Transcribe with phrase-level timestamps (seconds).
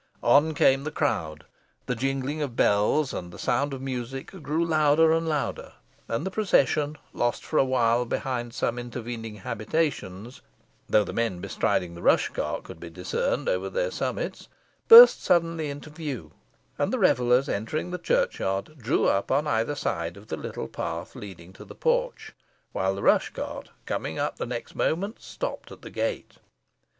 [0.23, 1.43] On came the crowd.
[1.85, 5.73] The jingling of bells, and the sound of music grew louder and louder,
[6.07, 10.41] and the procession, lost for awhile behind some intervening habitations,
[10.89, 14.47] though the men bestriding the rush cart could be discerned over their summits,
[14.87, 16.31] burst suddenly into view;
[16.79, 21.13] and the revellers entering the churchyard, drew up on either side of the little path
[21.15, 22.33] leading to the porch,
[22.71, 26.37] while the rush cart coming up the next moment, stopped at the gate.